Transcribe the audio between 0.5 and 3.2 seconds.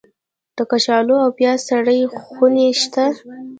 د کچالو او پیاز سړې خونې شته؟